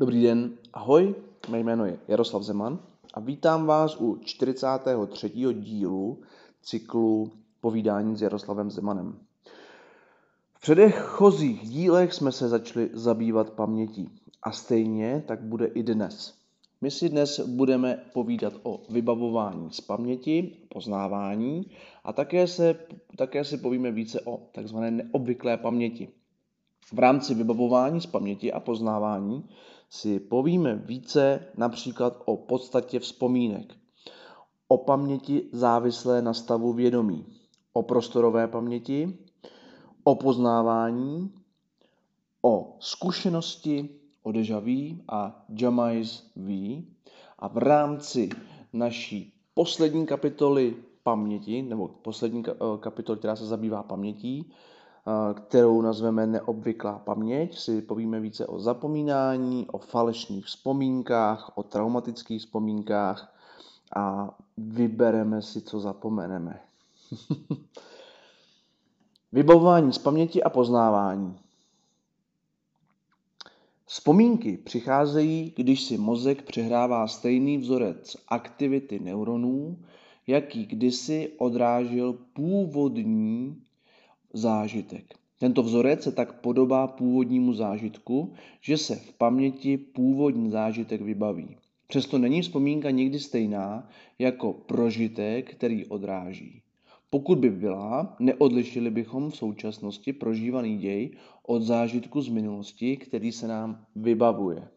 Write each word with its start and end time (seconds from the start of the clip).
Dobrý 0.00 0.22
den, 0.22 0.52
ahoj, 0.72 1.14
mé 1.48 1.58
jméno 1.60 1.84
je 1.84 1.98
Jaroslav 2.08 2.42
Zeman 2.42 2.78
a 3.14 3.20
vítám 3.20 3.66
vás 3.66 3.96
u 4.00 4.16
43. 4.24 5.30
dílu 5.52 6.22
cyklu 6.62 7.32
Povídání 7.60 8.16
s 8.16 8.22
Jaroslavem 8.22 8.70
Zemanem. 8.70 9.18
V 10.54 10.60
předchozích 10.60 11.68
dílech 11.68 12.14
jsme 12.14 12.32
se 12.32 12.48
začali 12.48 12.90
zabývat 12.92 13.50
pamětí 13.50 14.08
a 14.42 14.50
stejně 14.52 15.24
tak 15.26 15.42
bude 15.42 15.66
i 15.66 15.82
dnes. 15.82 16.34
My 16.80 16.90
si 16.90 17.08
dnes 17.08 17.40
budeme 17.40 18.04
povídat 18.12 18.52
o 18.62 18.80
vybavování 18.90 19.70
z 19.70 19.80
paměti, 19.80 20.56
poznávání 20.68 21.70
a 22.04 22.12
také, 22.12 22.46
se, 22.46 22.74
také 23.16 23.44
si 23.44 23.58
povíme 23.58 23.90
více 23.92 24.20
o 24.20 24.40
takzvané 24.52 24.90
neobvyklé 24.90 25.56
paměti. 25.56 26.08
V 26.92 26.98
rámci 26.98 27.34
vybavování 27.34 28.00
z 28.00 28.06
paměti 28.06 28.52
a 28.52 28.60
poznávání 28.60 29.44
si 29.90 30.20
povíme 30.20 30.74
více 30.74 31.46
například 31.56 32.22
o 32.24 32.36
podstatě 32.36 33.00
vzpomínek, 33.00 33.74
o 34.68 34.78
paměti 34.78 35.48
závislé 35.52 36.22
na 36.22 36.34
stavu 36.34 36.72
vědomí, 36.72 37.26
o 37.72 37.82
prostorové 37.82 38.48
paměti, 38.48 39.18
o 40.04 40.14
poznávání, 40.14 41.32
o 42.42 42.76
zkušenosti, 42.80 43.88
o 44.22 44.32
deja 44.32 44.58
vu 44.58 44.98
a 45.08 45.44
jamais 45.48 46.30
V. 46.36 46.82
A 47.38 47.48
v 47.48 47.56
rámci 47.58 48.28
naší 48.72 49.32
poslední 49.54 50.06
kapitoly 50.06 50.76
paměti, 51.02 51.62
nebo 51.62 51.88
poslední 51.88 52.44
kapitoly, 52.80 53.18
která 53.18 53.36
se 53.36 53.46
zabývá 53.46 53.82
pamětí, 53.82 54.52
kterou 55.34 55.82
nazveme 55.82 56.26
neobvyklá 56.26 56.98
paměť, 56.98 57.58
si 57.58 57.82
povíme 57.82 58.20
více 58.20 58.46
o 58.46 58.60
zapomínání, 58.60 59.66
o 59.72 59.78
falešných 59.78 60.44
vzpomínkách, 60.44 61.52
o 61.54 61.62
traumatických 61.62 62.40
vzpomínkách 62.40 63.34
a 63.96 64.34
vybereme 64.56 65.42
si, 65.42 65.60
co 65.60 65.80
zapomeneme. 65.80 66.60
Vybavování 69.32 69.92
z 69.92 69.98
paměti 69.98 70.42
a 70.42 70.50
poznávání. 70.50 71.38
Vzpomínky 73.86 74.56
přicházejí, 74.56 75.52
když 75.56 75.82
si 75.82 75.98
mozek 75.98 76.42
přehrává 76.42 77.06
stejný 77.06 77.58
vzorec 77.58 78.16
aktivity 78.28 78.98
neuronů, 78.98 79.78
jaký 80.26 80.66
kdysi 80.66 81.32
odrážel 81.38 82.12
původní 82.12 83.62
zážitek. 84.32 85.14
Tento 85.38 85.62
vzorec 85.62 86.02
se 86.02 86.12
tak 86.12 86.40
podobá 86.40 86.86
původnímu 86.86 87.52
zážitku, 87.52 88.32
že 88.60 88.78
se 88.78 88.96
v 88.96 89.12
paměti 89.12 89.76
původní 89.76 90.50
zážitek 90.50 91.00
vybaví. 91.00 91.56
Přesto 91.88 92.18
není 92.18 92.42
vzpomínka 92.42 92.90
nikdy 92.90 93.18
stejná 93.20 93.88
jako 94.18 94.52
prožitek, 94.52 95.50
který 95.50 95.86
odráží. 95.86 96.62
Pokud 97.10 97.38
by 97.38 97.50
byla, 97.50 98.16
neodlišili 98.18 98.90
bychom 98.90 99.30
v 99.30 99.36
současnosti 99.36 100.12
prožívaný 100.12 100.78
děj 100.78 101.10
od 101.46 101.62
zážitku 101.62 102.20
z 102.20 102.28
minulosti, 102.28 102.96
který 102.96 103.32
se 103.32 103.48
nám 103.48 103.86
vybavuje. 103.96 104.68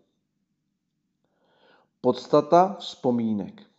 Podstata 2.02 2.76
vzpomínek. 2.80 3.70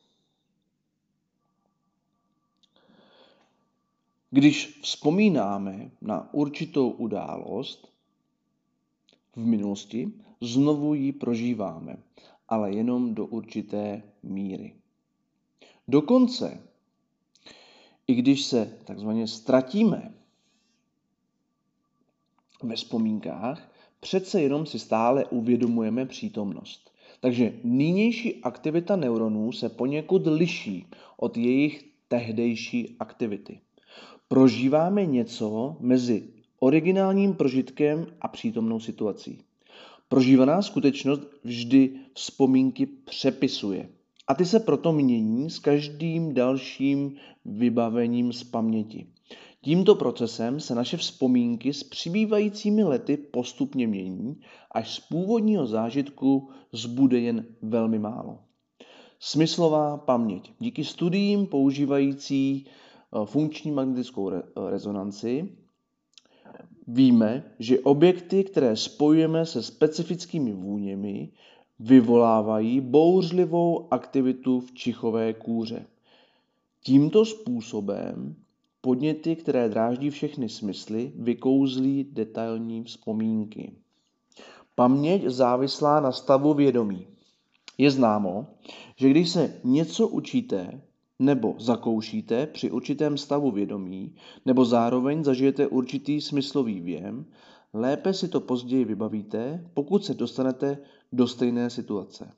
Když 4.35 4.79
vzpomínáme 4.83 5.91
na 6.01 6.35
určitou 6.35 6.91
událost 6.91 7.93
v 9.37 9.47
minulosti, 9.47 10.13
znovu 10.41 10.95
ji 10.95 11.13
prožíváme, 11.13 11.97
ale 12.49 12.73
jenom 12.73 13.15
do 13.15 13.27
určité 13.27 14.03
míry. 14.23 14.75
Dokonce, 15.89 16.63
i 18.07 18.15
když 18.15 18.45
se 18.45 18.79
takzvaně 18.85 19.27
ztratíme 19.27 20.15
ve 22.63 22.77
vzpomínkách, 22.77 23.73
přece 24.01 24.43
jenom 24.43 24.67
si 24.67 24.79
stále 24.79 25.25
uvědomujeme 25.25 26.07
přítomnost. 26.07 26.91
Takže 27.21 27.61
nynější 27.65 28.43
aktivita 28.43 28.97
neuronů 28.97 29.53
se 29.53 29.69
poněkud 29.69 30.23
liší 30.27 30.87
od 31.17 31.37
jejich 31.37 31.85
tehdejší 32.09 32.97
aktivity 33.01 33.61
prožíváme 34.33 35.07
něco 35.07 35.77
mezi 35.81 36.23
originálním 36.61 37.35
prožitkem 37.35 38.07
a 38.21 38.29
přítomnou 38.29 38.81
situací. 38.81 39.39
Prožívaná 40.09 40.63
skutečnost 40.63 41.21
vždy 41.45 41.91
vzpomínky 42.15 42.87
přepisuje. 42.87 43.89
A 44.29 44.35
ty 44.35 44.45
se 44.45 44.61
proto 44.61 44.93
mění 44.93 45.51
s 45.51 45.59
každým 45.59 46.35
dalším 46.35 47.17
vybavením 47.45 48.33
z 48.33 48.45
paměti. 48.45 49.07
Tímto 49.61 49.95
procesem 49.95 50.61
se 50.61 50.75
naše 50.75 50.97
vzpomínky 50.97 51.73
s 51.73 51.83
přibývajícími 51.83 52.85
lety 52.85 53.17
postupně 53.17 53.87
mění, 53.87 54.41
až 54.71 54.95
z 54.95 55.01
původního 55.01 55.67
zážitku 55.67 56.49
zbude 56.73 57.21
jen 57.21 57.47
velmi 57.63 57.99
málo. 57.99 58.39
Smyslová 59.21 59.97
paměť. 59.97 60.53
Díky 60.59 60.85
studiím 60.85 61.47
používající 61.47 62.67
funkční 63.25 63.71
magnetickou 63.71 64.31
eh, 64.31 64.43
rezonanci, 64.71 65.57
víme, 66.87 67.45
že 67.59 67.81
objekty, 67.81 68.45
které 68.45 68.77
spojujeme 68.77 69.47
se 69.47 69.63
specifickými 69.63 70.53
vůněmi, 70.53 71.33
vyvolávají 71.79 72.81
bouřlivou 72.81 73.89
aktivitu 73.91 74.61
v 74.61 74.73
čichové 74.73 75.33
kůře. 75.33 75.87
Tímto 76.83 77.25
způsobem 77.25 78.37
podněty, 78.81 79.37
které 79.37 79.69
dráždí 79.69 80.11
všechny 80.11 80.49
smysly, 80.49 81.13
vykouzlí 81.17 82.05
detailní 82.13 82.85
vzpomínky. 82.85 83.73
Paměť 84.75 85.25
závislá 85.25 86.01
na 86.01 86.13
stavu 86.13 86.55
vědomí. 86.55 87.07
Je 87.79 87.91
známo, 87.91 88.47
že 88.97 89.11
když 89.11 89.31
se 89.31 89.61
něco 89.65 90.09
učíte, 90.09 90.81
nebo 91.23 91.55
zakoušíte 91.59 92.47
při 92.47 92.71
určitém 92.71 93.19
stavu 93.19 93.51
vědomí, 93.51 94.15
nebo 94.47 94.65
zároveň 94.65 95.25
zažijete 95.25 95.67
určitý 95.67 96.21
smyslový 96.21 96.81
věm, 96.81 97.27
lépe 97.73 98.15
si 98.15 98.29
to 98.29 98.41
později 98.41 98.85
vybavíte, 98.85 99.71
pokud 99.75 100.05
se 100.05 100.15
dostanete 100.15 100.79
do 101.13 101.27
stejné 101.27 101.71
situace. 101.71 102.33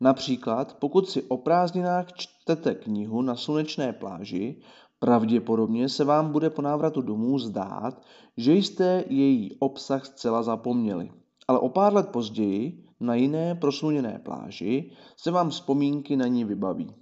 Například, 0.00 0.76
pokud 0.80 1.08
si 1.08 1.22
o 1.22 1.36
prázdninách 1.36 2.12
čtete 2.12 2.74
knihu 2.74 3.22
na 3.22 3.36
slunečné 3.36 3.92
pláži, 3.92 4.56
pravděpodobně 4.98 5.88
se 5.88 6.04
vám 6.04 6.32
bude 6.32 6.50
po 6.50 6.62
návratu 6.62 7.02
domů 7.02 7.38
zdát, 7.38 8.02
že 8.36 8.52
jste 8.52 9.04
její 9.08 9.56
obsah 9.58 10.06
zcela 10.06 10.42
zapomněli. 10.42 11.10
Ale 11.48 11.58
o 11.58 11.68
pár 11.68 11.94
let 11.94 12.08
později, 12.08 12.84
na 13.00 13.14
jiné 13.14 13.54
prosluněné 13.54 14.20
pláži, 14.24 14.90
se 15.16 15.30
vám 15.30 15.50
vzpomínky 15.50 16.16
na 16.16 16.26
ní 16.26 16.44
vybaví. 16.44 16.94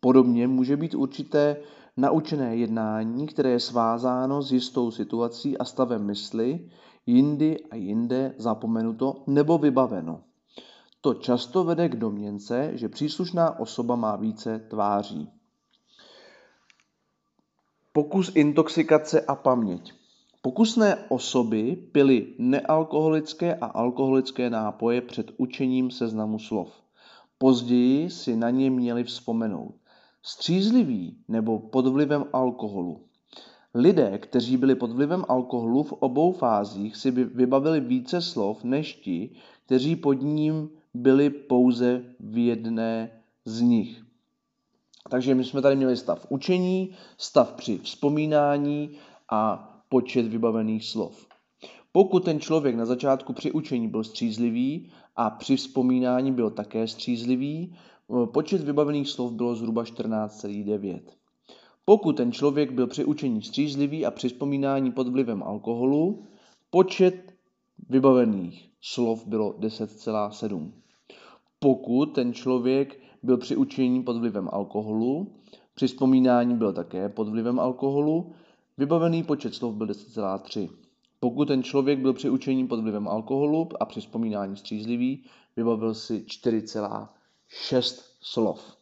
Podobně 0.00 0.48
může 0.48 0.76
být 0.76 0.94
určité 0.94 1.56
naučené 1.96 2.56
jednání, 2.56 3.26
které 3.26 3.50
je 3.50 3.60
svázáno 3.60 4.42
s 4.42 4.52
jistou 4.52 4.90
situací 4.90 5.58
a 5.58 5.64
stavem 5.64 6.06
mysli, 6.06 6.70
jindy 7.06 7.64
a 7.70 7.76
jinde 7.76 8.34
zapomenuto 8.38 9.24
nebo 9.26 9.58
vybaveno. 9.58 10.20
To 11.00 11.14
často 11.14 11.64
vede 11.64 11.88
k 11.88 11.96
domněnce, 11.96 12.70
že 12.74 12.88
příslušná 12.88 13.58
osoba 13.58 13.96
má 13.96 14.16
více 14.16 14.58
tváří. 14.58 15.30
Pokus 17.92 18.32
intoxikace 18.34 19.20
a 19.20 19.34
paměť. 19.34 19.92
Pokusné 20.42 20.96
osoby 21.08 21.76
pily 21.92 22.34
nealkoholické 22.38 23.54
a 23.54 23.66
alkoholické 23.66 24.50
nápoje 24.50 25.00
před 25.00 25.30
učením 25.36 25.90
seznamu 25.90 26.38
slov. 26.38 26.68
Později 27.38 28.10
si 28.10 28.36
na 28.36 28.50
ně 28.50 28.70
měli 28.70 29.04
vzpomenout 29.04 29.74
střízliví 30.22 31.16
nebo 31.28 31.58
pod 31.58 31.86
vlivem 31.86 32.24
alkoholu. 32.32 33.00
Lidé, 33.74 34.18
kteří 34.18 34.56
byli 34.56 34.74
pod 34.74 34.90
vlivem 34.90 35.24
alkoholu 35.28 35.82
v 35.82 35.92
obou 35.92 36.32
fázích, 36.32 36.96
si 36.96 37.10
vybavili 37.10 37.80
více 37.80 38.22
slov 38.22 38.64
než 38.64 38.94
ti, 38.94 39.30
kteří 39.66 39.96
pod 39.96 40.12
ním 40.12 40.70
byli 40.94 41.30
pouze 41.30 42.04
v 42.20 42.46
jedné 42.46 43.22
z 43.44 43.60
nich. 43.60 44.04
Takže 45.10 45.34
my 45.34 45.44
jsme 45.44 45.62
tady 45.62 45.76
měli 45.76 45.96
stav 45.96 46.26
učení, 46.28 46.94
stav 47.18 47.52
při 47.52 47.78
vzpomínání 47.78 48.90
a 49.30 49.66
počet 49.88 50.26
vybavených 50.26 50.84
slov. 50.84 51.26
Pokud 51.92 52.24
ten 52.24 52.40
člověk 52.40 52.76
na 52.76 52.86
začátku 52.86 53.32
při 53.32 53.52
učení 53.52 53.88
byl 53.88 54.04
střízlivý 54.04 54.90
a 55.16 55.30
při 55.30 55.56
vzpomínání 55.56 56.32
byl 56.32 56.50
také 56.50 56.88
střízlivý, 56.88 57.76
Počet 58.10 58.60
vybavených 58.60 59.08
slov 59.08 59.32
bylo 59.32 59.54
zhruba 59.54 59.82
14,9. 59.84 61.00
Pokud 61.84 62.16
ten 62.16 62.32
člověk 62.32 62.72
byl 62.72 62.86
při 62.86 63.04
učení 63.04 63.42
střízlivý 63.42 64.06
a 64.06 64.10
při 64.10 64.28
vzpomínání 64.28 64.92
pod 64.92 65.08
vlivem 65.08 65.42
alkoholu, 65.42 66.24
počet 66.70 67.34
vybavených 67.88 68.70
slov 68.80 69.26
bylo 69.26 69.52
10,7. 69.52 70.70
Pokud 71.58 72.06
ten 72.06 72.32
člověk 72.32 73.00
byl 73.22 73.36
při 73.36 73.56
učení 73.56 74.02
pod 74.02 74.16
vlivem 74.16 74.48
alkoholu, 74.52 75.32
při 75.74 75.86
vzpomínání 75.86 76.56
byl 76.56 76.72
také 76.72 77.08
pod 77.08 77.28
vlivem 77.28 77.60
alkoholu, 77.60 78.32
vybavený 78.78 79.22
počet 79.22 79.54
slov 79.54 79.74
byl 79.74 79.86
10,3. 79.86 80.68
Pokud 81.20 81.48
ten 81.48 81.62
člověk 81.62 81.98
byl 81.98 82.12
při 82.12 82.30
učení 82.30 82.66
pod 82.66 82.80
vlivem 82.80 83.08
alkoholu 83.08 83.68
a 83.80 83.84
při 83.84 84.00
vzpomínání 84.00 84.56
střízlivý, 84.56 85.24
vybavil 85.56 85.94
si 85.94 86.24
4,6 87.50 88.02
slov. 88.20 88.76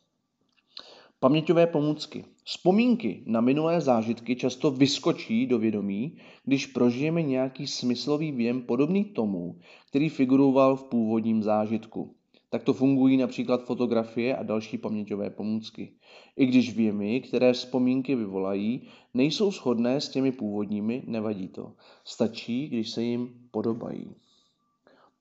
Paměťové 1.21 1.67
pomůcky. 1.67 2.25
Vzpomínky 2.45 3.23
na 3.27 3.41
minulé 3.41 3.81
zážitky 3.81 4.37
často 4.37 4.71
vyskočí 4.71 5.47
do 5.47 5.59
vědomí, 5.59 6.19
když 6.45 6.67
prožijeme 6.67 7.23
nějaký 7.23 7.67
smyslový 7.67 8.33
věm 8.33 8.63
podobný 8.63 9.05
tomu, 9.05 9.59
který 9.89 10.09
figuroval 10.09 10.77
v 10.77 10.85
původním 10.85 11.43
zážitku. 11.43 12.15
Takto 12.51 12.73
fungují 12.73 13.17
například 13.17 13.65
fotografie 13.65 14.37
a 14.37 14.43
další 14.43 14.79
paměťové 14.79 15.31
pomůcky. 15.31 15.93
I 16.37 16.47
když 16.47 16.77
věmy, 16.77 17.21
které 17.21 17.53
vzpomínky 17.53 18.15
vyvolají, 18.15 18.89
nejsou 19.15 19.51
shodné 19.51 20.01
s 20.01 20.09
těmi 20.09 20.33
původními, 20.33 21.03
nevadí 21.07 21.49
to. 21.49 21.73
Stačí, 22.05 22.69
když 22.69 22.91
se 22.91 23.03
jim 23.03 23.49
podobají. 23.51 24.15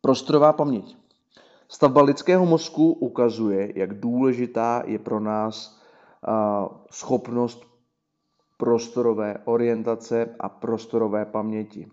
Prostorová 0.01 0.53
paměť. 0.53 0.95
Stavba 1.69 2.01
lidského 2.01 2.45
mozku 2.45 2.91
ukazuje, 2.91 3.79
jak 3.79 3.99
důležitá 3.99 4.83
je 4.85 4.99
pro 4.99 5.19
nás 5.19 5.81
schopnost 6.91 7.65
prostorové 8.57 9.37
orientace 9.45 10.35
a 10.39 10.49
prostorové 10.49 11.25
paměti. 11.25 11.87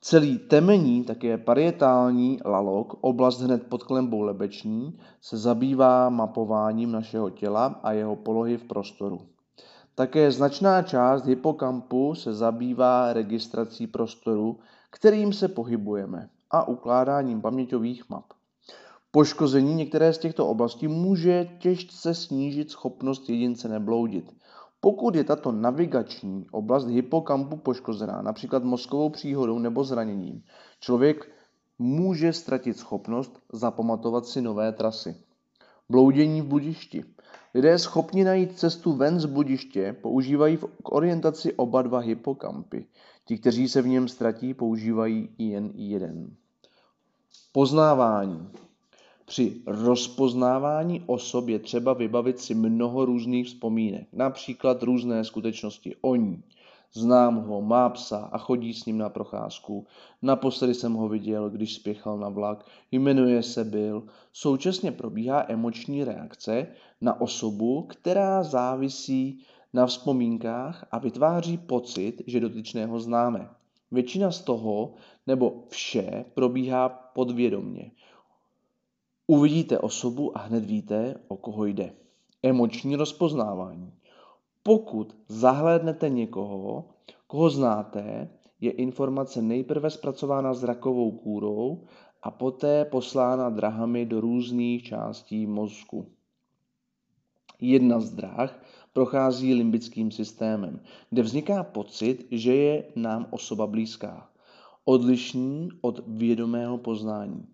Celý 0.00 0.38
temení, 0.38 1.04
také 1.04 1.38
parietální 1.38 2.38
lalok, 2.44 2.94
oblast 3.00 3.40
hned 3.40 3.66
pod 3.66 3.82
klembou 3.82 4.20
lebeční, 4.20 5.00
se 5.20 5.38
zabývá 5.38 6.08
mapováním 6.08 6.92
našeho 6.92 7.30
těla 7.30 7.80
a 7.82 7.92
jeho 7.92 8.16
polohy 8.16 8.56
v 8.56 8.64
prostoru. 8.64 9.20
Také 9.94 10.32
značná 10.32 10.82
část 10.82 11.26
hypokampu 11.26 12.14
se 12.14 12.34
zabývá 12.34 13.12
registrací 13.12 13.86
prostoru, 13.86 14.58
kterým 14.90 15.32
se 15.32 15.48
pohybujeme 15.48 16.28
a 16.50 16.68
ukládáním 16.68 17.40
paměťových 17.40 18.10
map. 18.10 18.24
Poškození 19.12 19.74
některé 19.74 20.12
z 20.12 20.18
těchto 20.18 20.46
oblastí 20.46 20.88
může 20.88 21.48
těžce 21.58 22.14
snížit 22.14 22.70
schopnost 22.70 23.30
jedince 23.30 23.68
nebloudit. 23.68 24.34
Pokud 24.80 25.14
je 25.14 25.24
tato 25.24 25.52
navigační 25.52 26.46
oblast 26.50 26.86
hypokampu 26.86 27.56
poškozená, 27.56 28.22
například 28.22 28.64
mozkovou 28.64 29.10
příhodou 29.10 29.58
nebo 29.58 29.84
zraněním, 29.84 30.42
člověk 30.80 31.32
může 31.78 32.32
ztratit 32.32 32.78
schopnost 32.78 33.40
zapamatovat 33.52 34.26
si 34.26 34.42
nové 34.42 34.72
trasy. 34.72 35.16
Bloudění 35.88 36.42
v 36.42 36.46
budišti. 36.46 37.04
Lidé 37.54 37.78
schopni 37.78 38.24
najít 38.24 38.58
cestu 38.58 38.92
ven 38.92 39.20
z 39.20 39.24
budiště 39.24 39.92
používají 39.92 40.56
k 40.56 40.92
orientaci 40.92 41.52
oba 41.52 41.82
dva 41.82 41.98
hypokampy. 41.98 42.86
Ti, 43.24 43.38
kteří 43.38 43.68
se 43.68 43.82
v 43.82 43.86
něm 43.86 44.08
ztratí, 44.08 44.54
používají 44.54 45.28
jen 45.38 45.70
jeden. 45.74 46.36
Poznávání. 47.52 48.48
Při 49.30 49.62
rozpoznávání 49.66 51.02
osob 51.06 51.48
je 51.48 51.58
třeba 51.58 51.92
vybavit 51.92 52.40
si 52.40 52.54
mnoho 52.54 53.04
různých 53.04 53.46
vzpomínek, 53.46 54.08
například 54.12 54.82
různé 54.82 55.24
skutečnosti 55.24 55.96
o 56.00 56.14
ní. 56.16 56.42
Znám 56.92 57.36
ho, 57.36 57.62
má 57.62 57.88
psa 57.88 58.28
a 58.32 58.38
chodí 58.38 58.74
s 58.74 58.84
ním 58.84 58.98
na 58.98 59.08
procházku. 59.08 59.86
Naposledy 60.22 60.74
jsem 60.74 60.94
ho 60.94 61.08
viděl, 61.08 61.50
když 61.50 61.74
spěchal 61.74 62.18
na 62.18 62.28
vlak. 62.28 62.66
Jmenuje 62.92 63.42
se 63.42 63.64
Bill. 63.64 64.02
Současně 64.32 64.92
probíhá 64.92 65.44
emoční 65.48 66.04
reakce 66.04 66.66
na 67.00 67.20
osobu, 67.20 67.82
která 67.82 68.42
závisí 68.42 69.44
na 69.72 69.86
vzpomínkách 69.86 70.86
a 70.90 70.98
vytváří 70.98 71.58
pocit, 71.58 72.22
že 72.26 72.40
dotyčného 72.40 73.00
známe. 73.00 73.50
Většina 73.90 74.30
z 74.30 74.40
toho, 74.40 74.94
nebo 75.26 75.64
vše, 75.68 76.24
probíhá 76.34 76.88
podvědomně. 76.88 77.90
Uvidíte 79.30 79.78
osobu 79.78 80.38
a 80.38 80.40
hned 80.40 80.64
víte, 80.64 81.14
o 81.28 81.36
koho 81.36 81.64
jde. 81.64 81.92
Emoční 82.42 82.96
rozpoznávání. 82.96 83.92
Pokud 84.62 85.16
zahlédnete 85.28 86.08
někoho, 86.08 86.84
koho 87.26 87.50
znáte, 87.50 88.28
je 88.60 88.70
informace 88.70 89.42
nejprve 89.42 89.90
zpracována 89.90 90.54
zrakovou 90.54 91.10
kůrou 91.10 91.84
a 92.22 92.30
poté 92.30 92.84
poslána 92.84 93.50
drahami 93.50 94.06
do 94.06 94.20
různých 94.20 94.82
částí 94.82 95.46
mozku. 95.46 96.06
Jedna 97.60 98.00
z 98.00 98.10
drah 98.10 98.62
prochází 98.92 99.54
limbickým 99.54 100.10
systémem, 100.10 100.80
kde 101.10 101.22
vzniká 101.22 101.62
pocit, 101.62 102.26
že 102.30 102.54
je 102.54 102.84
nám 102.96 103.26
osoba 103.30 103.66
blízká, 103.66 104.30
odlišný 104.84 105.68
od 105.80 106.00
vědomého 106.06 106.78
poznání. 106.78 107.46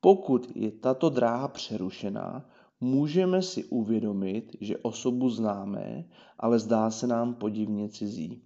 Pokud 0.00 0.52
je 0.54 0.70
tato 0.70 1.08
dráha 1.10 1.48
přerušená, 1.48 2.50
můžeme 2.80 3.42
si 3.42 3.64
uvědomit, 3.64 4.56
že 4.60 4.76
osobu 4.76 5.30
známe, 5.30 6.04
ale 6.38 6.58
zdá 6.58 6.90
se 6.90 7.06
nám 7.06 7.34
podivně 7.34 7.88
cizí. 7.88 8.42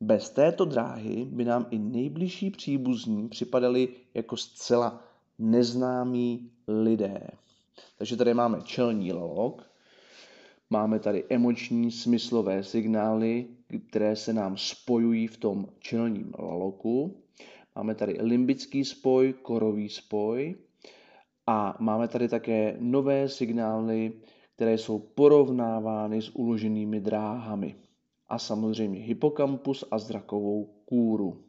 Bez 0.00 0.30
této 0.30 0.64
dráhy 0.64 1.24
by 1.24 1.44
nám 1.44 1.66
i 1.70 1.78
nejbližší 1.78 2.50
příbuzní 2.50 3.28
připadali 3.28 3.88
jako 4.14 4.36
zcela 4.36 5.04
neznámí 5.38 6.50
lidé. 6.68 7.30
Takže 7.98 8.16
tady 8.16 8.34
máme 8.34 8.62
čelní 8.62 9.12
lalok, 9.12 9.70
máme 10.70 10.98
tady 10.98 11.24
emoční 11.28 11.90
smyslové 11.90 12.62
signály, 12.64 13.46
které 13.88 14.16
se 14.16 14.32
nám 14.32 14.56
spojují 14.56 15.26
v 15.26 15.36
tom 15.36 15.68
čelním 15.78 16.32
laloku. 16.38 17.22
Máme 17.76 17.94
tady 17.94 18.16
limbický 18.20 18.84
spoj, 18.84 19.34
korový 19.42 19.88
spoj, 19.88 20.54
a 21.48 21.76
máme 21.78 22.08
tady 22.08 22.28
také 22.28 22.76
nové 22.80 23.28
signály, 23.28 24.12
které 24.54 24.78
jsou 24.78 24.98
porovnávány 24.98 26.22
s 26.22 26.28
uloženými 26.36 27.00
dráhami. 27.00 27.76
A 28.28 28.38
samozřejmě 28.38 29.00
hypokampus 29.00 29.84
a 29.90 29.98
zrakovou 29.98 30.64
kůru. 30.84 31.44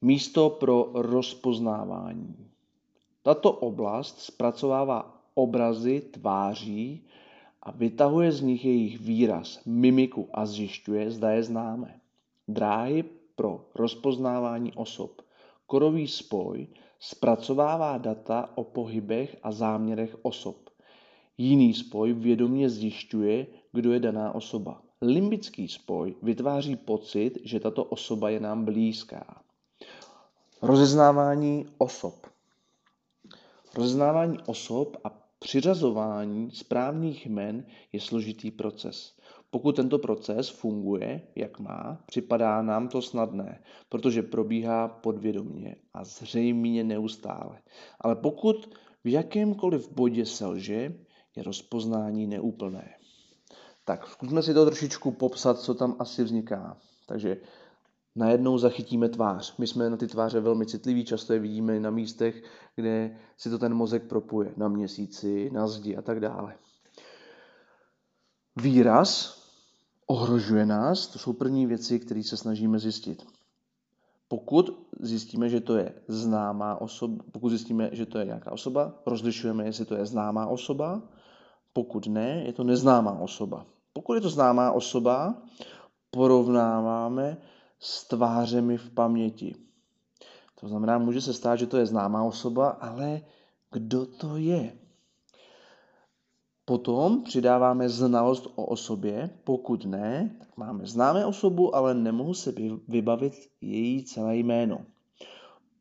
Místo 0.00 0.50
pro 0.50 0.90
rozpoznávání. 0.94 2.36
Tato 3.22 3.52
oblast 3.52 4.20
zpracovává 4.20 5.22
obrazy 5.34 6.00
tváří 6.00 7.06
a 7.62 7.70
vytahuje 7.70 8.32
z 8.32 8.40
nich 8.40 8.64
jejich 8.64 9.00
výraz, 9.00 9.60
mimiku 9.66 10.28
a 10.32 10.46
zjišťuje, 10.46 11.10
zda 11.10 11.30
je 11.30 11.42
známe. 11.42 12.00
Dráhy 12.48 13.04
pro 13.36 13.64
rozpoznávání 13.74 14.72
osob. 14.72 15.22
Korový 15.66 16.08
spoj 16.08 16.66
zpracovává 17.02 17.98
data 17.98 18.50
o 18.54 18.64
pohybech 18.64 19.36
a 19.42 19.52
záměrech 19.52 20.16
osob. 20.22 20.70
Jiný 21.38 21.74
spoj 21.74 22.12
vědomě 22.12 22.70
zjišťuje, 22.70 23.46
kdo 23.72 23.92
je 23.92 24.00
daná 24.00 24.34
osoba. 24.34 24.82
Limbický 25.00 25.68
spoj 25.68 26.14
vytváří 26.22 26.76
pocit, 26.76 27.38
že 27.44 27.60
tato 27.60 27.84
osoba 27.84 28.30
je 28.30 28.40
nám 28.40 28.64
blízká. 28.64 29.42
Rozeznávání 30.62 31.66
osob. 31.78 32.26
Rozeznávání 33.74 34.38
osob 34.46 34.96
a 35.04 35.10
přiřazování 35.38 36.50
správných 36.50 37.26
jmen 37.26 37.66
je 37.92 38.00
složitý 38.00 38.50
proces. 38.50 39.18
Pokud 39.54 39.76
tento 39.76 39.98
proces 39.98 40.48
funguje, 40.48 41.22
jak 41.36 41.60
má, 41.60 41.98
připadá 42.06 42.62
nám 42.62 42.88
to 42.88 43.02
snadné, 43.02 43.62
protože 43.88 44.22
probíhá 44.22 44.88
podvědomně 44.88 45.76
a 45.94 46.04
zřejmě 46.04 46.84
neustále. 46.84 47.58
Ale 48.00 48.16
pokud 48.16 48.74
v 49.04 49.08
jakémkoliv 49.08 49.92
bodě 49.92 50.26
selže, 50.26 50.94
je 51.36 51.42
rozpoznání 51.42 52.26
neúplné. 52.26 52.94
Tak 53.84 54.06
zkusme 54.06 54.42
si 54.42 54.54
to 54.54 54.64
trošičku 54.64 55.10
popsat, 55.10 55.60
co 55.60 55.74
tam 55.74 55.96
asi 55.98 56.24
vzniká. 56.24 56.76
Takže 57.06 57.36
najednou 58.16 58.58
zachytíme 58.58 59.08
tvář. 59.08 59.56
My 59.56 59.66
jsme 59.66 59.90
na 59.90 59.96
ty 59.96 60.06
tváře 60.06 60.40
velmi 60.40 60.66
citliví, 60.66 61.04
často 61.04 61.32
je 61.32 61.38
vidíme 61.38 61.80
na 61.80 61.90
místech, 61.90 62.42
kde 62.76 63.18
si 63.36 63.50
to 63.50 63.58
ten 63.58 63.74
mozek 63.74 64.08
propuje, 64.08 64.54
na 64.56 64.68
měsíci, 64.68 65.50
na 65.50 65.66
zdi 65.66 65.96
a 65.96 66.02
tak 66.02 66.20
dále. 66.20 66.56
Výraz 68.56 69.41
ohrožuje 70.12 70.66
nás, 70.66 71.06
to 71.06 71.18
jsou 71.18 71.32
první 71.32 71.66
věci, 71.66 72.00
které 72.00 72.22
se 72.22 72.36
snažíme 72.36 72.78
zjistit. 72.78 73.26
Pokud 74.28 74.86
zjistíme, 75.00 75.48
že 75.48 75.60
to 75.60 75.76
je 75.76 75.94
známá 76.08 76.80
osoba, 76.80 77.24
pokud 77.32 77.48
zjistíme, 77.48 77.88
že 77.92 78.06
to 78.06 78.18
je 78.18 78.24
nějaká 78.24 78.52
osoba, 78.52 78.94
rozlišujeme, 79.06 79.64
jestli 79.64 79.84
to 79.84 79.94
je 79.94 80.06
známá 80.06 80.46
osoba, 80.46 81.02
pokud 81.72 82.06
ne, 82.06 82.42
je 82.46 82.52
to 82.52 82.64
neznámá 82.64 83.18
osoba. 83.18 83.66
Pokud 83.92 84.14
je 84.14 84.20
to 84.20 84.30
známá 84.30 84.72
osoba, 84.72 85.34
porovnáváme 86.10 87.36
s 87.80 88.08
tvářemi 88.08 88.76
v 88.76 88.90
paměti. 88.90 89.54
To 90.60 90.68
znamená, 90.68 90.98
může 90.98 91.20
se 91.20 91.32
stát, 91.32 91.56
že 91.56 91.66
to 91.66 91.76
je 91.76 91.86
známá 91.86 92.22
osoba, 92.22 92.68
ale 92.68 93.20
kdo 93.72 94.06
to 94.06 94.36
je? 94.36 94.76
Potom 96.64 97.22
přidáváme 97.22 97.88
znalost 97.88 98.46
o 98.54 98.66
osobě, 98.66 99.30
pokud 99.44 99.84
ne, 99.84 100.36
tak 100.38 100.56
máme 100.56 100.86
známé 100.86 101.26
osobu, 101.26 101.76
ale 101.76 101.94
nemohu 101.94 102.34
se 102.34 102.54
vybavit 102.88 103.32
její 103.60 104.04
celé 104.04 104.36
jméno. 104.36 104.78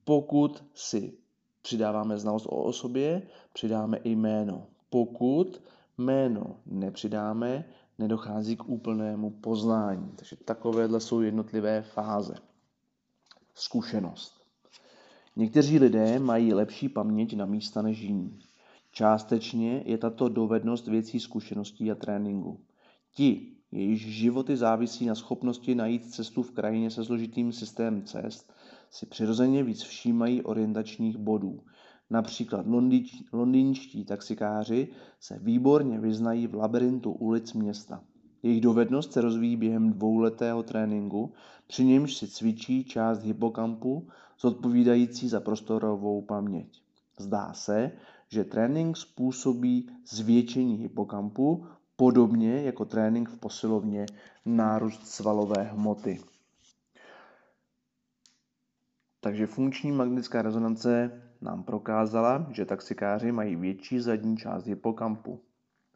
Pokud 0.04 0.64
si 0.74 1.18
přidáváme 1.62 2.18
znalost 2.18 2.46
o 2.46 2.64
osobě, 2.64 3.28
přidáme 3.54 3.98
i 3.98 4.10
jméno. 4.10 4.68
Pokud 4.90 5.62
jméno 5.98 6.56
nepřidáme, 6.66 7.66
nedochází 8.00 8.56
k 8.58 8.70
úplnému 8.70 9.30
poznání. 9.30 10.12
Takže 10.16 10.36
takovéhle 10.36 11.00
jsou 11.00 11.22
jednotlivé 11.22 11.82
fáze. 11.82 12.36
Zkušenost. 13.56 14.42
Někteří 15.36 15.80
lidé 15.80 16.20
mají 16.20 16.54
lepší 16.54 16.90
paměť 16.90 17.36
na 17.36 17.46
místa 17.46 17.82
než 17.82 18.00
jiní. 18.00 18.40
Částečně 18.92 19.84
je 19.86 19.98
tato 19.98 20.30
dovednost 20.30 20.88
věcí 20.88 21.20
zkušeností 21.20 21.92
a 21.92 21.96
tréninku. 21.96 22.60
Ti, 23.16 23.52
jejichž 23.72 24.06
životy 24.06 24.58
závisí 24.58 25.06
na 25.06 25.16
schopnosti 25.16 25.76
najít 25.76 26.14
cestu 26.14 26.44
v 26.44 26.52
krajině 26.52 26.92
se 26.92 27.06
složitým 27.06 27.52
systémem 27.52 28.04
cest, 28.04 28.54
si 28.90 29.06
přirozeně 29.06 29.64
víc 29.64 29.84
všímají 29.84 30.42
orientačních 30.42 31.18
bodů. 31.18 31.60
Například 32.10 32.66
londýnští 33.34 34.06
taxikáři 34.06 34.88
se 35.20 35.40
výborně 35.40 36.00
vyznají 36.00 36.48
v 36.48 36.56
labirintu 36.56 37.12
ulic 37.12 37.54
města. 37.54 38.04
Jejich 38.44 38.62
dovednost 38.62 39.14
se 39.14 39.22
rozvíjí 39.22 39.56
během 39.58 39.94
dvouletého 39.94 40.64
tréninku, 40.64 41.34
při 41.68 41.86
němž 41.86 42.16
si 42.16 42.28
cvičí 42.28 42.84
část 42.84 43.24
hypokampu 43.24 44.08
zodpovídající 44.40 45.30
za 45.30 45.40
prostorovou 45.40 46.22
paměť. 46.22 46.82
Zdá 47.20 47.54
se, 47.54 47.92
že 48.32 48.44
trénink 48.44 48.98
způsobí 48.98 49.90
zvětšení 50.06 50.76
hypokampu, 50.76 51.66
podobně 51.96 52.62
jako 52.62 52.86
trénink 52.86 53.30
v 53.30 53.40
posilovně 53.40 54.06
nárůst 54.46 55.08
svalové 55.08 55.64
hmoty. 55.64 56.22
Takže 59.20 59.48
funkční 59.48 59.92
magnetická 59.92 60.42
rezonance 60.42 61.22
nám 61.42 61.64
prokázala, 61.64 62.48
že 62.52 62.66
taxikáři 62.66 63.32
mají 63.32 63.56
větší 63.56 64.00
zadní 64.00 64.38
část 64.38 64.66
hypokampu, 64.66 65.40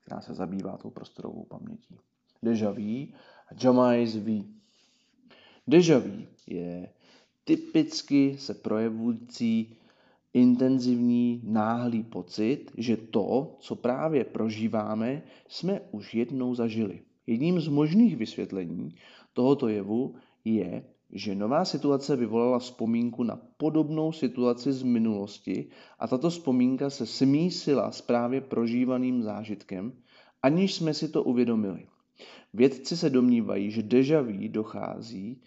která 0.02 0.22
se 0.22 0.34
zabývá 0.34 0.78
tou 0.78 0.90
prostorovou 0.90 1.44
pamětí. 1.44 1.98
Deja 2.44 2.72
vu 2.72 3.08
a 3.48 3.56
jamais 3.64 4.16
vu. 4.16 4.46
Deja 5.68 6.00
vu 6.00 6.26
je 6.48 6.90
typicky 7.44 8.38
se 8.38 8.54
projevující 8.54 9.78
intenzivní, 10.36 11.42
náhlý 11.44 12.04
pocit, 12.04 12.72
že 12.78 12.98
to, 12.98 13.56
co 13.60 13.76
právě 13.76 14.24
prožíváme, 14.24 15.24
jsme 15.48 15.82
už 15.92 16.14
jednou 16.14 16.56
zažili. 16.56 17.02
Jedním 17.28 17.60
z 17.60 17.68
možných 17.68 18.18
vysvětlení 18.18 18.96
tohoto 19.34 19.68
jevu 19.68 20.16
je, 20.46 20.84
že 21.12 21.36
nová 21.36 21.66
situace 21.66 22.16
vyvolala 22.16 22.60
vzpomínku 22.60 23.24
na 23.24 23.40
podobnou 23.58 24.12
situaci 24.12 24.74
z 24.74 24.84
minulosti 24.84 25.68
a 26.00 26.08
tato 26.08 26.30
vzpomínka 26.30 26.90
se 26.90 27.06
smísila 27.06 27.92
s 27.92 28.02
právě 28.02 28.42
prožívaným 28.42 29.24
zážitkem, 29.24 29.94
aniž 30.44 30.74
jsme 30.74 30.94
si 30.94 31.10
to 31.10 31.24
uvědomili. 31.24 31.88
Vědci 32.54 32.98
se 32.98 33.10
domnívají, 33.10 33.72
že 33.72 33.84
deja 33.84 34.22
vu 34.22 34.48
dochází, 34.48 35.42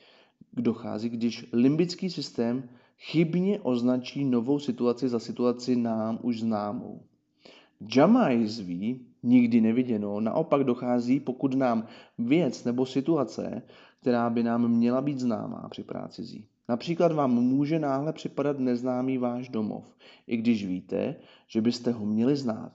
dochází, 0.53 1.09
když 1.09 1.47
limbický 1.53 2.11
systém 2.11 2.69
chybně 2.99 3.61
označí 3.61 4.25
novou 4.25 4.59
situaci 4.59 5.09
za 5.09 5.19
situaci 5.19 5.77
nám 5.77 6.19
už 6.23 6.41
známou. 6.41 7.01
Jamajzví, 7.97 9.07
nikdy 9.23 9.61
neviděno, 9.61 10.21
naopak 10.21 10.65
dochází, 10.65 11.21
pokud 11.21 11.55
nám 11.55 11.87
věc 12.19 12.65
nebo 12.65 12.87
situace, 12.87 13.63
která 14.01 14.31
by 14.31 14.43
nám 14.43 14.69
měla 14.69 15.01
být 15.01 15.19
známá, 15.19 15.69
při 15.71 15.83
práci 15.83 16.23
zí. 16.23 16.45
Například 16.69 17.13
vám 17.13 17.31
může 17.31 17.79
náhle 17.79 18.13
připadat 18.13 18.59
neznámý 18.59 19.19
váš 19.19 19.49
domov, 19.49 19.97
i 20.27 20.37
když 20.37 20.67
víte, 20.67 21.17
že 21.47 21.61
byste 21.61 21.93
ho 21.93 22.07
měli 22.07 22.37
znát. 22.37 22.73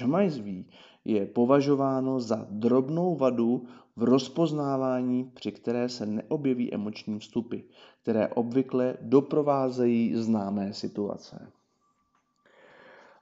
Jamajzví 0.00 0.66
je 1.04 1.26
považováno 1.26 2.20
za 2.20 2.46
drobnou 2.50 3.16
vadu 3.16 3.64
v 3.98 4.02
rozpoznávání, 4.02 5.30
při 5.34 5.52
které 5.52 5.88
se 5.88 6.06
neobjeví 6.06 6.74
emoční 6.74 7.18
vstupy, 7.18 7.56
které 8.02 8.28
obvykle 8.28 8.96
doprovázejí 9.00 10.14
známé 10.14 10.72
situace. 10.72 11.52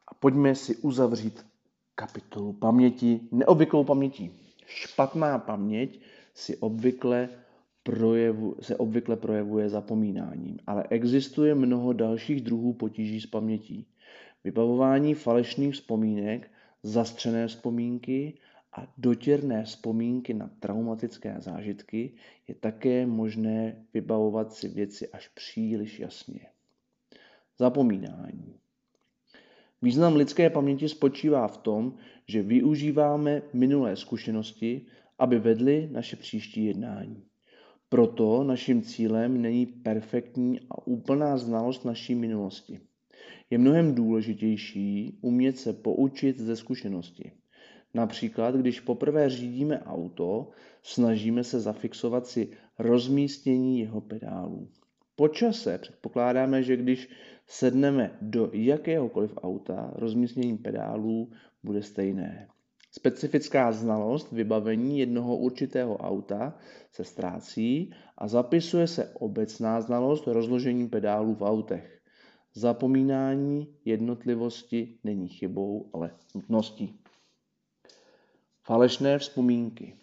A 0.09 0.15
pojďme 0.15 0.55
si 0.55 0.77
uzavřít 0.77 1.47
kapitolu 1.95 2.53
paměti 2.53 3.21
neobvyklou 3.33 3.85
pamětí. 3.85 4.31
Špatná 4.67 5.39
paměť 5.39 6.01
si 6.35 6.57
obvykle 6.57 7.29
projevu, 7.83 8.57
se 8.61 8.77
obvykle 8.77 9.17
projevuje 9.17 9.69
zapomínáním, 9.69 10.59
ale 10.67 10.85
existuje 10.91 11.55
mnoho 11.55 11.93
dalších 11.93 12.41
druhů 12.41 12.73
potíží 12.73 13.21
s 13.21 13.27
pamětí. 13.27 13.87
Vybavování 14.45 15.15
falešných 15.15 15.75
vzpomínek, 15.75 16.51
zastřené 16.83 17.47
vzpomínky 17.47 18.39
a 18.79 18.93
dotěrné 18.99 19.65
vzpomínky 19.65 20.35
na 20.35 20.51
traumatické 20.61 21.37
zážitky 21.39 22.13
je 22.49 22.55
také 22.55 23.07
možné 23.07 23.87
vybavovat 23.95 24.53
si 24.53 24.69
věci 24.69 25.09
až 25.09 25.29
příliš 25.29 26.01
jasně. 26.01 26.41
Zapomínání. 27.59 28.55
Význam 29.83 30.17
lidské 30.17 30.51
paměti 30.51 30.89
spočívá 30.89 31.49
v 31.49 31.57
tom, 31.57 31.95
že 32.29 32.43
využíváme 32.43 33.43
minulé 33.53 33.97
zkušenosti, 33.97 34.87
aby 35.19 35.39
vedly 35.39 35.89
naše 35.93 36.17
příští 36.17 36.65
jednání. 36.65 37.25
Proto 37.89 38.45
naším 38.45 38.83
cílem 38.83 39.43
není 39.43 39.67
perfektní 39.67 40.61
a 40.71 40.87
úplná 40.87 41.39
znalost 41.39 41.85
naší 41.85 42.15
minulosti. 42.15 42.81
Je 43.51 43.59
mnohem 43.59 43.95
důležitější 43.95 45.19
umět 45.21 45.59
se 45.59 45.73
poučit 45.73 46.39
ze 46.39 46.57
zkušenosti. 46.57 47.33
Například, 47.97 48.55
když 48.55 48.81
poprvé 48.81 49.31
řídíme 49.31 49.81
auto, 49.81 50.51
snažíme 50.83 51.45
se 51.45 51.61
zafixovat 51.61 52.27
si 52.27 52.49
rozmístění 52.79 53.81
jeho 53.81 54.01
pedálů. 54.01 54.69
Po 55.17 55.29
čase 55.29 55.79
předpokládáme, 55.79 56.63
že 56.63 56.77
když 56.77 57.09
sedneme 57.47 58.19
do 58.21 58.51
jakéhokoliv 58.53 59.37
auta, 59.37 59.93
rozmístění 59.95 60.59
pedálů 60.59 61.31
bude 61.65 61.83
stejné. 61.83 62.49
Specifická 62.91 63.73
znalost 63.73 64.33
vybavení 64.33 64.99
jednoho 64.99 65.37
určitého 65.37 65.97
auta 65.97 66.59
se 66.93 67.05
ztrácí 67.05 67.91
a 68.19 68.29
zapisuje 68.29 68.87
se 68.87 69.15
obecná 69.15 69.81
znalost 69.81 70.27
rozložení 70.27 70.89
pedálů 70.89 71.35
v 71.35 71.43
autech. 71.43 72.01
Zapomínání 72.55 73.69
jednotlivosti 73.85 74.99
není 75.05 75.29
chybou, 75.29 75.91
ale 75.95 76.11
nutností. 76.35 77.06
Falešné 78.67 79.19
vzpomínky. 79.19 79.95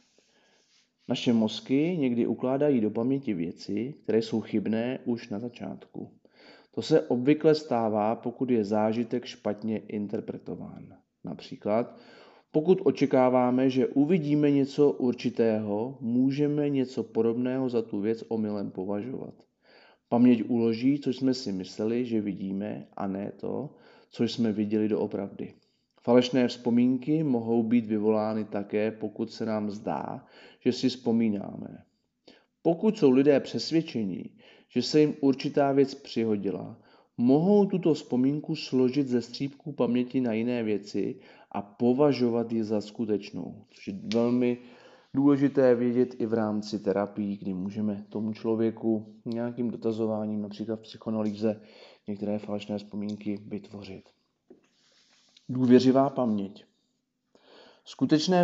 Naše 1.08 1.34
mozky 1.34 1.98
někdy 1.98 2.28
ukládají 2.28 2.82
do 2.82 2.90
paměti 2.90 3.34
věci, 3.34 3.96
které 4.04 4.22
jsou 4.22 4.42
chybné 4.42 5.00
už 5.06 5.30
na 5.30 5.40
začátku. 5.40 6.12
To 6.72 6.82
se 6.82 7.02
obvykle 7.02 7.56
stává, 7.56 8.16
pokud 8.16 8.50
je 8.50 8.66
zážitek 8.66 9.26
špatně 9.26 9.78
interpretován. 9.78 10.98
Například, 11.24 12.00
pokud 12.52 12.82
očekáváme, 12.84 13.70
že 13.70 13.88
uvidíme 13.88 14.52
něco 14.52 14.92
určitého, 14.92 15.98
můžeme 16.02 16.70
něco 16.70 17.04
podobného 17.04 17.70
za 17.70 17.82
tu 17.82 18.00
věc 18.00 18.24
omylem 18.28 18.72
považovat. 18.72 19.34
Paměť 20.10 20.44
uloží, 20.50 21.00
co 21.00 21.10
jsme 21.10 21.34
si 21.34 21.52
mysleli, 21.52 22.06
že 22.06 22.22
vidíme, 22.22 22.88
a 22.94 23.08
ne 23.08 23.32
to, 23.32 23.76
co 24.10 24.24
jsme 24.24 24.52
viděli 24.52 24.88
doopravdy. 24.88 25.54
Falešné 26.04 26.48
vzpomínky 26.48 27.24
mohou 27.24 27.64
být 27.64 27.86
vyvolány 27.86 28.46
také, 28.46 28.92
pokud 28.92 29.32
se 29.32 29.46
nám 29.46 29.72
zdá, 29.72 30.26
že 30.60 30.72
si 30.72 30.90
vzpomínáme. 30.90 31.84
Pokud 32.62 32.98
jsou 32.98 33.12
lidé 33.12 33.40
přesvědčení, 33.40 34.24
že 34.70 34.82
se 34.82 35.00
jim 35.00 35.14
určitá 35.22 35.72
věc 35.72 35.96
přihodila, 35.96 36.80
mohou 37.18 37.66
tuto 37.66 37.94
vzpomínku 37.94 38.56
složit 38.56 39.08
ze 39.08 39.22
střípků 39.22 39.72
paměti 39.72 40.22
na 40.22 40.34
jiné 40.34 40.64
věci 40.64 41.20
a 41.52 41.62
považovat 41.62 42.52
ji 42.52 42.64
za 42.64 42.82
skutečnou. 42.82 43.66
Což 43.70 43.88
je 43.88 43.94
velmi 44.14 44.58
důležité 45.14 45.76
vědět 45.76 46.16
i 46.20 46.26
v 46.26 46.34
rámci 46.34 46.80
terapii, 46.80 47.38
kdy 47.38 47.54
můžeme 47.54 48.06
tomu 48.10 48.34
člověku 48.34 49.16
nějakým 49.26 49.70
dotazováním, 49.70 50.42
například 50.42 50.76
v 50.76 50.82
psychoanalýze, 50.82 51.62
některé 52.08 52.40
falešné 52.40 52.78
vzpomínky 52.78 53.38
vytvořit. 53.48 54.10
Důvěřivá 55.50 56.10
paměť. 56.10 56.66
Skutečné 57.86 58.44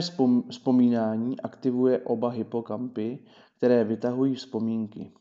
vzpomínání 0.50 1.40
aktivuje 1.40 2.00
oba 2.00 2.30
hypokampy, 2.30 3.20
které 3.58 3.84
vytahují 3.84 4.36
vzpomínky. 4.36 5.12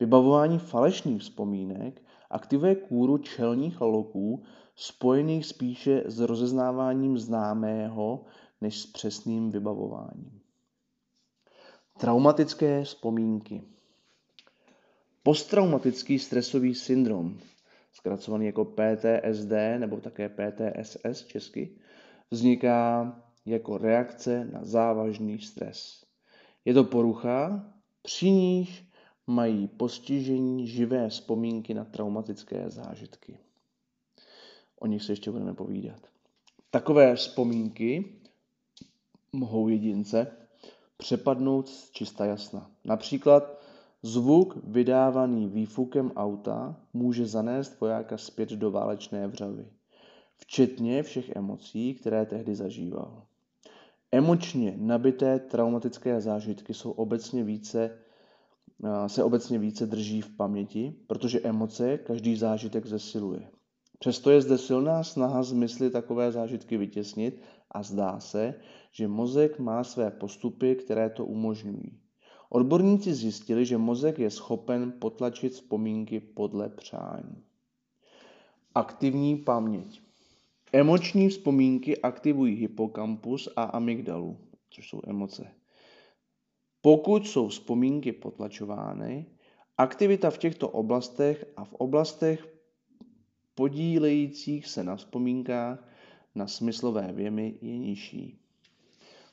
Vybavování 0.00 0.58
falešných 0.58 1.22
vzpomínek 1.22 2.04
Aktivuje 2.34 2.74
kůru 2.74 3.18
čelních 3.18 3.80
loků, 3.80 4.42
spojených 4.76 5.46
spíše 5.46 6.02
s 6.06 6.20
rozeznáváním 6.20 7.18
známého 7.18 8.24
než 8.60 8.80
s 8.80 8.86
přesným 8.86 9.50
vybavováním. 9.50 10.40
Traumatické 11.98 12.84
vzpomínky. 12.84 13.62
Posttraumatický 15.22 16.18
stresový 16.18 16.74
syndrom, 16.74 17.38
zkracovaný 17.94 18.46
jako 18.46 18.64
PTSD 18.64 19.52
nebo 19.78 20.00
také 20.00 20.28
PTSS 20.28 21.24
česky, 21.24 21.76
vzniká 22.30 23.14
jako 23.46 23.78
reakce 23.78 24.44
na 24.44 24.64
závažný 24.64 25.38
stres. 25.38 26.04
Je 26.64 26.74
to 26.74 26.84
porucha, 26.84 27.66
při 28.02 28.30
níž 28.30 28.88
mají 29.26 29.68
postižení 29.68 30.66
živé 30.66 31.08
vzpomínky 31.08 31.74
na 31.74 31.84
traumatické 31.84 32.70
zážitky. 32.70 33.38
O 34.80 34.86
nich 34.86 35.02
se 35.02 35.12
ještě 35.12 35.30
budeme 35.30 35.54
povídat. 35.54 36.00
Takové 36.70 37.16
vzpomínky 37.16 38.04
mohou 39.32 39.68
jedince 39.68 40.36
přepadnout 40.96 41.68
z 41.68 41.90
čista 41.90 42.24
jasna. 42.24 42.70
Například 42.84 43.63
zvuk 44.04 44.58
vydávaný 44.64 45.48
výfukem 45.48 46.12
auta 46.16 46.76
může 46.92 47.26
zanést 47.26 47.80
vojáka 47.80 48.18
zpět 48.18 48.50
do 48.50 48.70
válečné 48.70 49.28
vřavy, 49.28 49.66
včetně 50.36 51.02
všech 51.02 51.36
emocí, 51.36 51.94
které 51.94 52.26
tehdy 52.26 52.54
zažíval. 52.54 53.22
Emočně 54.12 54.74
nabité 54.76 55.38
traumatické 55.38 56.20
zážitky 56.20 56.74
jsou 56.74 56.90
obecně 56.90 57.44
více, 57.44 57.98
se 59.06 59.24
obecně 59.24 59.58
více 59.58 59.86
drží 59.86 60.20
v 60.20 60.36
paměti, 60.36 60.94
protože 61.06 61.40
emoce 61.40 61.98
každý 61.98 62.36
zážitek 62.36 62.86
zesiluje. 62.86 63.50
Přesto 63.98 64.30
je 64.30 64.40
zde 64.40 64.58
silná 64.58 65.02
snaha 65.02 65.42
z 65.42 65.52
mysli 65.52 65.90
takové 65.90 66.32
zážitky 66.32 66.76
vytěsnit 66.76 67.42
a 67.70 67.82
zdá 67.82 68.20
se, 68.20 68.54
že 68.92 69.08
mozek 69.08 69.58
má 69.58 69.84
své 69.84 70.10
postupy, 70.10 70.74
které 70.74 71.10
to 71.10 71.26
umožňují. 71.26 72.03
Odborníci 72.48 73.14
zjistili, 73.14 73.66
že 73.66 73.78
mozek 73.78 74.18
je 74.18 74.30
schopen 74.30 74.92
potlačit 74.98 75.52
vzpomínky 75.52 76.20
podle 76.20 76.68
přání. 76.68 77.42
Aktivní 78.74 79.36
paměť. 79.36 80.00
Emoční 80.72 81.28
vzpomínky 81.28 82.00
aktivují 82.00 82.54
hypokampus 82.54 83.48
a 83.56 83.62
amygdalu, 83.62 84.36
což 84.70 84.88
jsou 84.88 85.00
emoce. 85.06 85.46
Pokud 86.80 87.26
jsou 87.26 87.48
vzpomínky 87.48 88.12
potlačovány, 88.12 89.26
aktivita 89.78 90.30
v 90.30 90.38
těchto 90.38 90.68
oblastech 90.68 91.44
a 91.56 91.64
v 91.64 91.74
oblastech 91.74 92.54
podílejících 93.54 94.66
se 94.66 94.84
na 94.84 94.96
vzpomínkách 94.96 95.88
na 96.34 96.46
smyslové 96.46 97.12
věmy 97.12 97.54
je 97.60 97.78
nižší. 97.78 98.38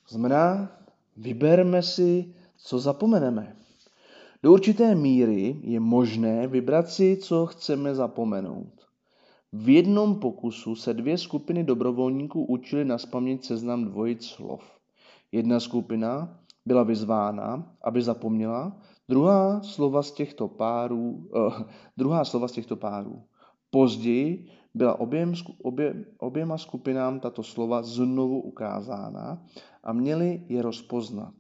To 0.04 0.10
znamená, 0.10 0.78
vyberme 1.18 1.84
si, 1.84 2.34
co 2.64 2.80
zapomeneme. 2.80 3.56
Do 4.44 4.54
určité 4.54 4.96
míry 4.96 5.60
je 5.62 5.80
možné 5.80 6.48
vybrat 6.48 6.90
si, 6.90 7.18
co 7.18 7.46
chceme 7.46 7.96
zapomenout. 7.96 8.74
V 9.54 9.70
jednom 9.70 10.16
pokusu 10.16 10.76
se 10.76 10.94
dvě 10.94 11.18
skupiny 11.18 11.64
dobrovolníků 11.64 12.46
učili 12.46 12.86
na 12.86 12.98
seznam 13.42 13.86
dvojic 13.86 14.26
slov. 14.26 14.64
Jedna 15.32 15.60
skupina 15.60 16.40
byla 16.66 16.84
vyzvána, 16.84 17.76
aby 17.84 18.02
zapomněla 18.02 18.78
druhá 19.10 19.62
slova 19.62 20.04
z 20.04 20.12
těchto 20.12 20.48
párů, 20.48 21.30
uh, 21.36 21.54
druhá 21.98 22.26
slova 22.26 22.48
z 22.48 22.52
těchto 22.52 22.76
párů. 22.76 23.24
Později 23.70 24.48
byla 24.74 25.00
objem, 25.00 25.34
obě, 25.62 26.06
oběma 26.18 26.58
skupinám 26.58 27.20
tato 27.20 27.44
slova 27.44 27.84
znovu 27.84 28.42
ukázána 28.42 29.46
a 29.84 29.94
měli 29.94 30.44
je 30.50 30.62
rozpoznat. 30.62 31.34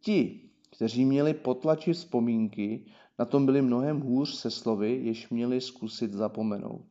Ti, 0.00 0.47
kteří 0.78 1.04
měli 1.04 1.34
potlačit 1.34 1.96
vzpomínky, 1.96 2.84
na 3.18 3.24
tom 3.24 3.46
byli 3.46 3.62
mnohem 3.62 4.00
hůř 4.00 4.34
se 4.34 4.50
slovy, 4.50 5.00
jež 5.02 5.30
měli 5.30 5.60
zkusit 5.60 6.12
zapomenout. 6.12 6.86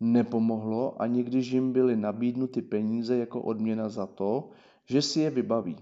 Nepomohlo 0.00 1.02
ani 1.02 1.22
když 1.22 1.50
jim 1.50 1.72
byly 1.72 1.96
nabídnuty 1.96 2.62
peníze 2.62 3.16
jako 3.16 3.42
odměna 3.42 3.88
za 3.88 4.06
to, 4.06 4.50
že 4.86 5.02
si 5.02 5.20
je 5.20 5.30
vybaví. 5.30 5.76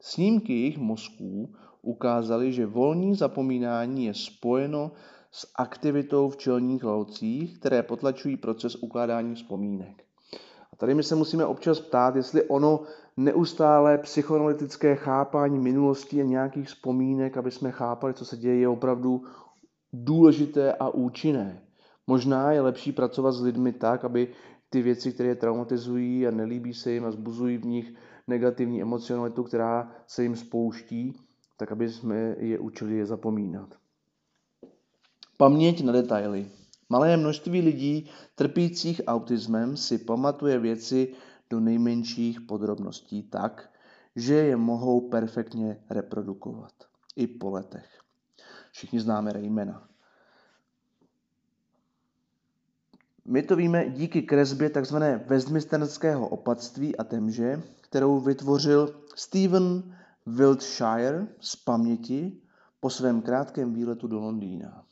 Snímky 0.00 0.52
jejich 0.52 0.78
mozků 0.78 1.54
ukázaly, 1.82 2.52
že 2.52 2.66
volní 2.66 3.14
zapomínání 3.14 4.04
je 4.04 4.14
spojeno 4.14 4.92
s 5.30 5.52
aktivitou 5.54 6.28
v 6.28 6.36
čelních 6.36 6.84
loucích, 6.84 7.58
které 7.58 7.82
potlačují 7.82 8.36
proces 8.36 8.76
ukládání 8.76 9.34
vzpomínek. 9.34 10.04
A 10.72 10.76
tady 10.76 10.94
my 10.94 11.02
se 11.02 11.14
musíme 11.14 11.44
občas 11.44 11.80
ptát, 11.80 12.16
jestli 12.16 12.42
ono 12.42 12.80
neustále 13.16 13.98
psychoanalytické 13.98 14.96
chápání 14.96 15.58
minulosti 15.58 16.20
a 16.20 16.24
nějakých 16.24 16.68
vzpomínek, 16.68 17.36
aby 17.36 17.50
jsme 17.50 17.72
chápali, 17.72 18.14
co 18.14 18.24
se 18.24 18.36
děje, 18.36 18.56
je 18.56 18.68
opravdu 18.68 19.24
důležité 19.92 20.72
a 20.72 20.88
účinné. 20.88 21.62
Možná 22.06 22.52
je 22.52 22.60
lepší 22.60 22.92
pracovat 22.92 23.32
s 23.32 23.42
lidmi 23.42 23.72
tak, 23.72 24.04
aby 24.04 24.28
ty 24.70 24.82
věci, 24.82 25.12
které 25.12 25.28
je 25.28 25.34
traumatizují 25.34 26.26
a 26.26 26.30
nelíbí 26.30 26.74
se 26.74 26.92
jim 26.92 27.04
a 27.04 27.10
zbuzují 27.10 27.56
v 27.58 27.64
nich 27.64 27.94
negativní 28.28 28.82
emocionalitu, 28.82 29.42
která 29.42 29.92
se 30.06 30.22
jim 30.22 30.36
spouští, 30.36 31.16
tak 31.56 31.72
aby 31.72 31.88
jsme 31.88 32.36
je 32.38 32.58
učili 32.58 32.96
je 32.96 33.06
zapomínat. 33.06 33.74
Paměť 35.36 35.84
na 35.84 35.92
detaily. 35.92 36.46
Malé 36.88 37.16
množství 37.16 37.60
lidí 37.60 38.10
trpících 38.34 39.00
autismem 39.06 39.76
si 39.76 39.98
pamatuje 39.98 40.58
věci 40.58 41.14
do 41.52 41.60
nejmenších 41.60 42.40
podrobností 42.40 43.22
tak, 43.22 43.70
že 44.16 44.34
je 44.34 44.56
mohou 44.56 45.08
perfektně 45.08 45.84
reprodukovat. 45.90 46.72
I 47.16 47.26
po 47.26 47.50
letech. 47.50 48.00
Všichni 48.72 49.00
známe 49.00 49.32
Raymana. 49.32 49.88
My 53.24 53.42
to 53.42 53.56
víme 53.56 53.90
díky 53.90 54.22
kresbě 54.22 54.70
tzv. 54.70 54.96
Westminsterského 55.26 56.28
opatství 56.28 56.96
a 56.96 57.04
temže, 57.04 57.62
kterou 57.80 58.20
vytvořil 58.20 59.02
Stephen 59.14 59.96
Wiltshire 60.26 61.26
z 61.40 61.56
paměti 61.56 62.40
po 62.80 62.90
svém 62.90 63.22
krátkém 63.22 63.74
výletu 63.74 64.06
do 64.06 64.20
Londýna. 64.20 64.84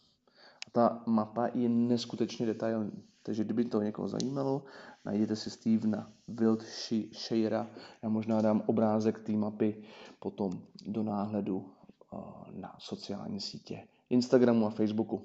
A 0.66 0.70
ta 0.72 1.02
mapa 1.06 1.48
je 1.54 1.68
neskutečně 1.68 2.46
detailní. 2.46 3.04
Takže 3.22 3.44
kdyby 3.44 3.64
to 3.64 3.82
někoho 3.82 4.08
zajímalo, 4.08 4.64
najděte 5.04 5.36
si 5.36 5.50
Stevena 5.50 6.12
Wiltshire. 6.28 7.66
Já 8.02 8.08
možná 8.08 8.40
dám 8.40 8.62
obrázek 8.66 9.18
té 9.18 9.32
mapy 9.32 9.82
potom 10.18 10.62
do 10.86 11.02
náhledu 11.02 11.72
eh, 12.12 12.16
na 12.50 12.76
sociální 12.78 13.40
sítě 13.40 13.88
Instagramu 14.10 14.66
a 14.66 14.70
Facebooku. 14.70 15.22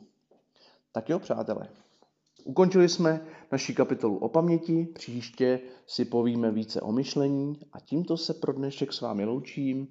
Tak 0.92 1.10
jo, 1.10 1.20
přátelé. 1.20 1.70
Ukončili 2.44 2.90
jsme 2.90 3.26
naši 3.52 3.74
kapitolu 3.74 4.18
o 4.18 4.30
paměti, 4.30 4.86
příště 4.86 5.60
si 5.88 6.06
povíme 6.06 6.52
více 6.52 6.82
o 6.82 6.92
myšlení 6.92 7.60
a 7.72 7.80
tímto 7.80 8.18
se 8.18 8.34
pro 8.34 8.54
dnešek 8.54 8.94
s 8.94 9.02
vámi 9.02 9.26
loučím 9.26 9.88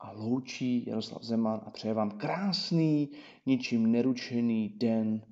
a 0.00 0.12
loučí 0.12 0.86
Jaroslav 0.86 1.22
Zeman 1.22 1.60
a 1.66 1.70
přeje 1.70 1.94
vám 1.94 2.10
krásný, 2.10 3.10
ničím 3.46 3.92
neručený 3.92 4.68
den 4.68 5.22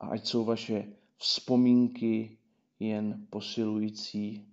a 0.00 0.06
ať 0.06 0.26
jsou 0.26 0.44
vaše 0.44 0.86
vzpomínky 1.16 2.38
jen 2.80 3.26
posilující, 3.30 4.46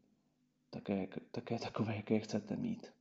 také, 0.70 1.08
také 1.32 1.60
takové, 1.60 1.96
jaké 1.96 2.20
chcete 2.20 2.56
mít. 2.56 2.94